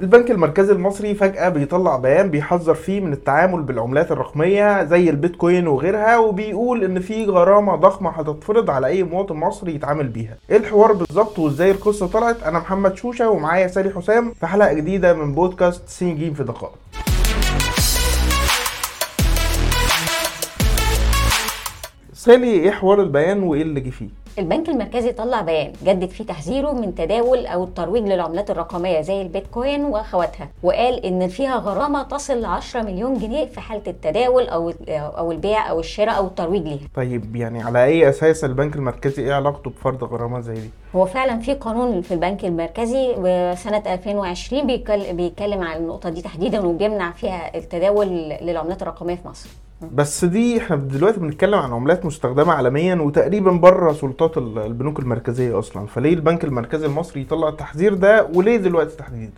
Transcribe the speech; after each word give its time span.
البنك 0.00 0.30
المركزي 0.30 0.72
المصري 0.72 1.14
فجأة 1.14 1.48
بيطلع 1.48 1.96
بيان 1.96 2.30
بيحذر 2.30 2.74
فيه 2.74 3.00
من 3.00 3.12
التعامل 3.12 3.62
بالعملات 3.62 4.12
الرقمية 4.12 4.84
زي 4.84 5.10
البيتكوين 5.10 5.66
وغيرها 5.66 6.18
وبيقول 6.18 6.84
إن 6.84 7.00
في 7.00 7.24
غرامة 7.26 7.76
ضخمة 7.76 8.10
هتتفرض 8.10 8.70
على 8.70 8.86
أي 8.86 9.02
مواطن 9.02 9.36
مصري 9.36 9.74
يتعامل 9.74 10.08
بيها. 10.08 10.36
إيه 10.50 10.56
الحوار 10.56 10.92
بالظبط 10.92 11.38
وإزاي 11.38 11.70
القصة 11.70 12.06
طلعت؟ 12.06 12.42
أنا 12.42 12.58
محمد 12.58 12.96
شوشة 12.96 13.30
ومعايا 13.30 13.66
سالي 13.66 13.90
حسام 13.90 14.32
في 14.40 14.46
حلقة 14.46 14.72
جديدة 14.72 15.14
من 15.14 15.34
بودكاست 15.34 15.88
سين 15.88 16.16
جيم 16.16 16.34
في 16.34 16.44
دقائق. 16.44 16.74
سالي 22.12 22.50
إيه 22.50 22.70
حوار 22.70 23.02
البيان 23.02 23.42
وإيه 23.42 23.62
اللي 23.62 23.80
جه 23.80 23.90
فيه؟ 23.90 24.08
البنك 24.38 24.68
المركزي 24.68 25.12
طلع 25.12 25.40
بيان 25.40 25.72
جدد 25.84 26.08
فيه 26.08 26.24
تحذيره 26.24 26.72
من 26.72 26.94
تداول 26.94 27.46
أو 27.46 27.64
الترويج 27.64 28.04
للعملات 28.04 28.50
الرقمية 28.50 29.00
زي 29.00 29.22
البيتكوين 29.22 29.84
وأخواتها 29.84 30.48
وقال 30.62 31.06
إن 31.06 31.28
فيها 31.28 31.56
غرامة 31.56 32.02
تصل 32.02 32.40
ل 32.40 32.44
10 32.44 32.82
مليون 32.82 33.18
جنيه 33.18 33.44
في 33.46 33.60
حالة 33.60 33.82
التداول 33.86 34.48
أو 34.48 34.72
أو 34.88 35.32
البيع 35.32 35.70
أو 35.70 35.80
الشراء 35.80 36.16
أو 36.16 36.26
الترويج 36.26 36.62
ليها. 36.62 36.88
طيب 36.94 37.36
يعني 37.36 37.62
على 37.62 37.84
أي 37.84 38.08
أساس 38.08 38.44
البنك 38.44 38.76
المركزي 38.76 39.22
إيه 39.22 39.32
علاقته 39.34 39.70
بفرض 39.70 40.04
غرامة 40.04 40.40
زي 40.40 40.54
دي؟ 40.54 40.70
هو 40.96 41.06
فعلا 41.06 41.38
في 41.40 41.54
قانون 41.54 42.00
في 42.02 42.14
البنك 42.14 42.44
المركزي 42.44 43.14
وسنة 43.18 43.82
2020 43.94 44.66
بيتكلم 45.12 45.62
عن 45.62 45.76
النقطة 45.76 46.08
دي 46.08 46.22
تحديدا 46.22 46.60
وبيمنع 46.60 47.12
فيها 47.12 47.56
التداول 47.56 48.06
للعملات 48.42 48.82
الرقمية 48.82 49.14
في 49.14 49.28
مصر. 49.28 49.48
بس 49.82 50.24
دي 50.24 50.58
إحنا 50.58 50.76
دلوقتي 50.76 51.20
بنتكلم 51.20 51.54
عن 51.58 51.72
عملات 51.72 52.06
مستخدمة 52.06 52.52
عالميا 52.52 52.94
وتقريبا 52.94 53.50
بره 53.52 53.92
سلطات 53.92 54.38
البنوك 54.38 54.98
المركزية 54.98 55.58
أصلا. 55.58 55.86
فليه 55.86 56.14
البنك 56.14 56.44
المركزي 56.44 56.86
المصري 56.86 57.20
يطلع 57.20 57.48
التحذير 57.48 57.94
ده 57.94 58.28
وليه 58.34 58.56
دلوقتي 58.56 58.96
تحديدا؟ 58.96 59.32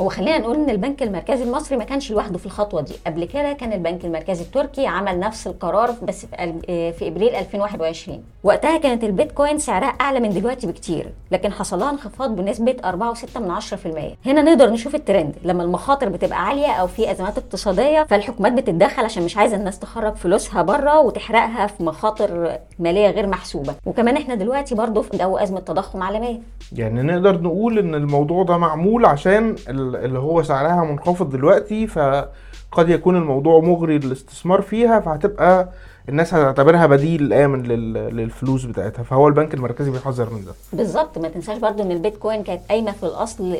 هو 0.00 0.08
خلينا 0.08 0.38
نقول 0.38 0.56
إن 0.56 0.70
البنك 0.70 1.02
المركزي 1.02 1.44
المصري 1.44 1.76
ما 1.78 1.84
كانش 1.84 2.10
لوحده 2.10 2.38
في 2.38 2.46
الخطوة 2.46 2.80
دي. 2.80 2.92
قبل 3.06 3.24
كده 3.24 3.52
كان 3.52 3.72
البنك 3.72 4.04
المركزي 4.04 4.42
التركي 4.42 4.86
عمل 4.86 5.20
نفس 5.20 5.46
القرار 5.46 5.90
بس 6.02 6.26
في 6.66 7.08
إبريل 7.08 7.34
2021 7.34 8.22
وقتها 8.44 8.78
كانت 8.78 9.04
البيتكوين 9.04 9.58
سعرها 9.58 9.86
أعلى 9.88 10.20
من 10.20 10.30
دلوقتي 10.30 10.66
بكتير 10.66 11.12
لكن 11.30 11.52
حصل 11.52 11.78
لها 11.78 11.90
انخفاض 11.90 12.36
بنسبة 12.36 12.76
4.6% 12.84 14.26
هنا 14.26 14.42
نقدر 14.42 14.70
نشوف 14.70 14.94
الترند 14.94 15.34
لما 15.44 15.62
المخاطر 15.62 16.08
بتبقى 16.08 16.46
عالية 16.46 16.72
أو 16.72 16.86
في 16.86 17.10
أزمات 17.10 17.38
اقتصادية 17.38 18.04
فالحكومات 18.04 18.52
بتتدخل 18.52 19.04
عشان 19.04 19.22
مش 19.22 19.36
عايزة 19.36 19.56
الناس 19.56 19.78
تخرج 19.78 20.14
فلوسها 20.14 20.62
بره 20.62 21.00
وتحرقها 21.00 21.66
في 21.66 21.82
مخاطر 21.82 22.58
مالية 22.78 23.10
غير 23.10 23.26
محسوبة. 23.26 23.74
وكمان 23.86 24.16
إحنا 24.16 24.34
دلوقتي 24.34 24.74
برضه 24.74 25.02
في 25.02 25.16
جو 25.16 25.36
أزمة 25.36 25.60
تضخم 25.60 26.02
عالمية. 26.02 26.38
يعني 26.72 27.02
نقدر 27.02 27.40
نقول 27.40 27.78
إن 27.78 27.94
الموضوع 27.94 28.42
ده 28.44 28.56
معمول 28.56 29.06
عشان 29.06 29.56
اللي 29.96 30.18
هو 30.18 30.42
سعرها 30.42 30.84
منخفض 30.84 31.30
دلوقتي 31.30 31.86
فقد 31.86 32.88
يكون 32.88 33.16
الموضوع 33.16 33.60
مغري 33.60 33.98
للاستثمار 33.98 34.62
فيها 34.62 35.00
فهتبقى 35.00 35.68
الناس 36.08 36.34
هتعتبرها 36.34 36.86
بديل 36.86 37.32
آمن 37.32 37.62
للفلوس 37.62 38.64
بتاعتها. 38.64 39.02
فهو 39.02 39.28
البنك 39.28 39.54
المركزي 39.54 39.90
بيحذر 39.90 40.30
من 40.30 40.44
ده. 40.44 40.52
بالظبط. 40.72 41.18
ما 41.18 41.28
تنساش 41.28 41.58
برضو 41.58 41.82
إن 41.82 41.90
البيتكوين 41.90 42.42
كانت 42.42 42.60
قايمة 42.68 42.92
في 42.92 43.02
الأصل 43.02 43.56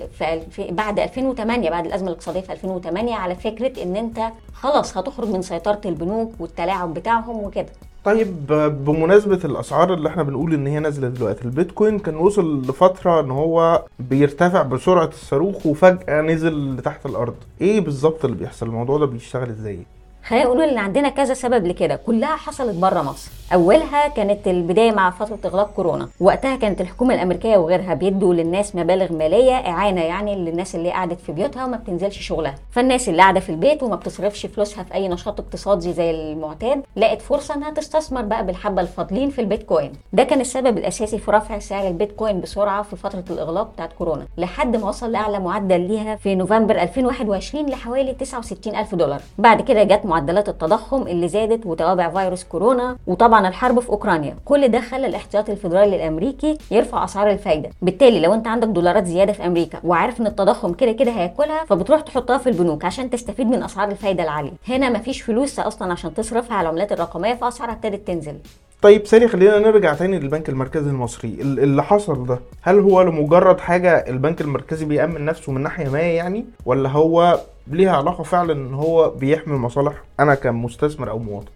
في, 0.50 0.68
بعد 0.70 0.98
2008 0.98 1.70
بعد 1.70 1.86
الأزمة 1.86 2.08
الاقتصادية 2.08 2.40
في 2.40 2.52
2008 2.52 3.14
على 3.14 3.34
فكرة 3.34 3.82
إن 3.82 3.96
أنت 3.96 4.20
خلاص 4.54 4.96
هتخرج 4.96 5.28
من 5.28 5.42
سيطرة 5.42 5.80
البنوك 5.84 6.32
والتلاعب 6.40 6.94
بتاعهم 6.94 7.44
وكده. 7.44 7.66
طيب 8.04 8.46
بمناسبة 8.84 9.40
الأسعار 9.44 9.94
اللي 9.94 10.08
إحنا 10.08 10.22
بنقول 10.22 10.54
إن 10.54 10.66
هي 10.66 10.78
نازلة 10.78 11.08
دلوقتي، 11.08 11.44
البيتكوين 11.44 11.98
كان 11.98 12.16
وصل 12.16 12.60
لفترة 12.62 13.20
إن 13.20 13.30
هو 13.30 13.84
بيرتفع 13.98 14.62
بسرعة 14.62 15.06
الصاروخ 15.08 15.66
وفجأة 15.66 16.22
نزل 16.22 16.76
لتحت 16.76 17.06
الأرض، 17.06 17.34
إيه 17.60 17.80
بالظبط 17.80 18.24
اللي 18.24 18.36
بيحصل؟ 18.36 18.66
الموضوع 18.66 18.98
ده 18.98 19.06
بيشتغل 19.06 19.48
إزاي؟ 19.48 19.86
خلينا 20.24 20.44
نقول 20.44 20.62
إن 20.62 20.78
عندنا 20.78 21.08
كذا 21.08 21.34
سبب 21.34 21.66
لكده. 21.66 21.96
كلها 21.96 22.36
حصلت 22.36 22.76
بره 22.76 23.02
مصر. 23.02 23.30
أولها 23.54 24.08
كانت 24.08 24.48
البداية 24.48 24.92
مع 24.92 25.10
فترة 25.10 25.38
إغلاق 25.44 25.70
كورونا. 25.76 26.08
وقتها 26.20 26.56
كانت 26.56 26.80
الحكومة 26.80 27.14
الأمريكية 27.14 27.56
وغيرها 27.56 27.94
بيدوا 27.94 28.34
للناس 28.34 28.76
مبالغ 28.76 29.12
مالية 29.12 29.52
إعانة 29.54 30.00
يعني 30.00 30.34
للناس 30.36 30.74
اللي 30.74 30.90
قعدت 30.90 31.20
في 31.20 31.32
بيوتها 31.32 31.64
وما 31.64 31.76
بتنزلش 31.76 32.18
شغلها. 32.20 32.54
فالناس 32.70 33.08
اللي 33.08 33.22
قاعدة 33.22 33.40
في 33.40 33.50
البيت 33.50 33.82
وما 33.82 33.96
بتصرفش 33.96 34.46
فلوسها 34.46 34.82
في 34.84 34.94
أي 34.94 35.08
نشاط 35.08 35.40
اقتصادي 35.40 35.92
زي 35.92 36.10
المعتاد 36.10 36.82
لقت 36.96 37.22
فرصة 37.22 37.54
إنها 37.54 37.70
تستثمر 37.70 38.22
بقى 38.22 38.46
بالحبة 38.46 38.82
الفاضلين 38.82 39.30
في 39.30 39.40
البيتكوين. 39.40 39.92
ده 40.12 40.22
كان 40.24 40.40
السبب 40.40 40.78
الأساسي 40.78 41.18
في 41.18 41.30
رفع 41.30 41.58
سعر 41.58 41.86
البيتكوين 41.88 42.40
بسرعة 42.40 42.82
في 42.82 42.96
فترة 42.96 43.24
الإغلاق 43.30 43.72
بتاعت 43.72 43.92
كورونا. 43.92 44.26
لحد 44.38 44.76
ما 44.76 44.88
وصل 44.88 45.12
لاعلى 45.12 45.38
معدل 45.38 45.80
ليها 45.80 46.16
في 46.16 46.34
نوفمبر 46.34 46.82
2021 46.82 47.66
لحوالي 47.66 48.12
69 48.14 48.76
ألف 48.76 48.94
دولار. 48.94 49.20
بعد 49.38 49.62
كده 49.62 49.82
جت 49.82 50.06
معدلات 50.10 50.48
التضخم 50.48 51.02
اللي 51.02 51.28
زادت 51.28 51.66
وتوابع 51.66 52.10
فيروس 52.10 52.44
كورونا 52.44 52.96
وطبعا 53.06 53.48
الحرب 53.48 53.80
في 53.80 53.88
أوكرانيا. 53.90 54.36
كل 54.44 54.68
ده 54.68 54.80
خلى 54.80 55.06
الاحتياطي 55.06 55.52
الفيدرالي 55.52 55.96
الأمريكي 55.96 56.58
يرفع 56.70 57.04
أسعار 57.04 57.30
الفايدة. 57.30 57.70
بالتالي 57.82 58.20
لو 58.20 58.34
أنت 58.34 58.46
عندك 58.46 58.68
دولارات 58.68 59.06
زيادة 59.06 59.32
في 59.32 59.46
أمريكا 59.46 59.80
وعارف 59.84 60.20
إن 60.20 60.26
التضخم 60.26 60.72
كده 60.72 60.92
كده 60.92 61.10
هياكلها 61.12 61.64
فبتروح 61.64 62.00
تحطها 62.00 62.38
في 62.38 62.48
البنوك 62.48 62.84
عشان 62.84 63.10
تستفيد 63.10 63.46
من 63.46 63.62
أسعار 63.62 63.90
الفايدة 63.90 64.22
العالية. 64.22 64.52
هنا 64.68 64.90
مفيش 64.90 65.22
فلوس 65.22 65.58
أصلا 65.60 65.92
عشان 65.92 66.14
تصرفها 66.14 66.56
على 66.56 66.68
العملات 66.68 66.92
الرقمية 66.92 67.34
فأسعارها 67.34 67.74
ابتدت 67.74 68.06
تنزل. 68.06 68.34
طيب 68.82 69.06
سالي 69.06 69.28
خلينا 69.28 69.58
نرجع 69.58 69.94
تاني 69.94 70.18
للبنك 70.18 70.48
المركزي 70.48 70.90
المصري. 70.90 71.28
اللي 71.40 71.82
حصل 71.82 72.26
ده 72.26 72.38
هل 72.62 72.78
هو 72.78 73.02
لمجرد 73.02 73.60
حاجة 73.60 74.04
البنك 74.08 74.40
المركزي 74.40 74.84
بيأمن 74.84 75.24
نفسه 75.24 75.52
من 75.52 75.60
ناحية 75.62 75.88
ما 75.88 76.00
يعني 76.00 76.44
ولا 76.64 76.88
هو 76.88 77.40
ليها 77.66 77.96
علاقة 77.96 78.22
فعلا 78.22 78.52
إن 78.52 78.74
هو 78.74 79.10
بيحمي 79.10 79.56
مصالح؟ 79.56 79.92
أنا 80.20 80.34
كمستثمر 80.34 81.10
أو 81.10 81.18
مواطن. 81.18 81.48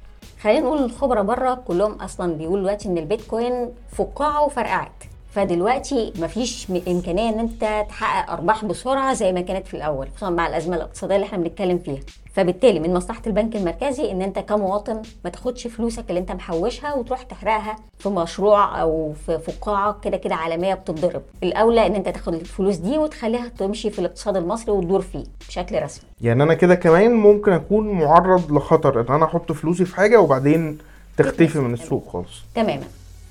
خلينا 0.42 0.60
نقول 0.60 0.84
الخبراء 0.84 1.22
بره 1.22 1.54
كلهم 1.54 1.92
أصلا 1.92 2.34
بيقولوا 2.34 2.60
دلوقتي 2.60 2.88
إن 2.88 2.98
البيتكوين 2.98 3.68
فقاعة 3.92 4.44
وفرقعت. 4.44 5.04
فدلوقتي 5.34 6.12
مفيش 6.18 6.66
امكانية 6.88 7.28
إن 7.28 7.38
أنت 7.38 7.84
تحقق 7.88 8.30
أرباح 8.30 8.64
بسرعة 8.64 9.14
زي 9.14 9.32
ما 9.32 9.40
كانت 9.40 9.66
في 9.66 9.74
الأول 9.74 10.08
خصوصا 10.16 10.30
مع 10.30 10.46
الأزمة 10.46 10.76
الاقتصادية 10.76 11.14
اللي 11.16 11.26
إحنا 11.26 11.38
بنتكلم 11.38 11.78
فيها. 11.78 12.00
فبالتالي 12.34 12.80
من 12.80 12.94
مصلحة 12.94 13.22
البنك 13.26 13.56
المركزي 13.56 14.10
إن 14.10 14.22
أنت 14.22 14.38
كمواطن 14.38 15.02
ما 15.24 15.30
تاخدش 15.30 15.66
فلوسك 15.66 16.04
اللي 16.08 16.20
أنت 16.20 16.32
محوشها 16.32 16.94
وتروح 16.94 17.22
تحرقها 17.22 17.76
في 17.98 18.08
مشروع 18.08 18.80
أو 18.80 19.12
في 19.26 19.38
فقاعة 19.38 20.00
كده 20.02 20.16
كده 20.16 20.34
عالمية 20.34 20.74
بتتضرب. 20.74 21.22
الأولى 21.42 21.86
إن 21.86 21.94
أنت 21.94 22.08
تاخد 22.08 22.34
الفلوس 22.34 22.76
دي 22.76 22.98
وتخليها 22.98 23.48
تمشي 23.48 23.90
في 23.90 23.98
الاقتصاد 23.98 24.36
المصري 24.36 24.72
وتدور 24.72 25.00
فيه 25.00 25.24
بشكل 25.48 25.82
رسمي. 25.82 26.04
يعني 26.20 26.42
أنا 26.42 26.54
كده 26.54 26.74
كمان 26.74 27.14
ممكن 27.14 27.52
أكون 27.52 27.88
معرض 27.88 28.52
لخطر 28.52 29.00
إن 29.00 29.14
أنا 29.14 29.24
أحط 29.24 29.52
فلوسي 29.52 29.84
في 29.84 29.96
حاجة 29.96 30.20
وبعدين 30.20 30.78
تختفي 31.16 31.58
من 31.58 31.74
السوق 31.74 32.08
خالص. 32.12 32.42
تماما. 32.54 32.84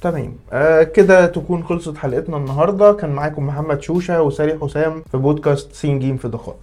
تمام. 0.03 0.33
آه 0.53 0.83
كده 0.83 1.25
تكون 1.25 1.63
خلصت 1.63 1.97
حلقتنا 1.97 2.37
النهارده. 2.37 2.93
كان 2.93 3.09
معاكم 3.09 3.47
محمد 3.47 3.81
شوشة 3.81 4.21
وسالي 4.21 4.59
حسام 4.61 5.03
في 5.11 5.17
بودكاست 5.17 5.73
سين 5.73 5.99
جيم 5.99 6.17
في 6.17 6.27
دقائق 6.27 6.57